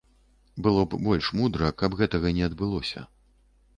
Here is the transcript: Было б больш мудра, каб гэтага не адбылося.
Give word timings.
Было 0.67 0.85
б 0.93 0.99
больш 1.07 1.29
мудра, 1.41 1.69
каб 1.81 1.99
гэтага 2.03 2.35
не 2.39 2.43
адбылося. 2.51 3.09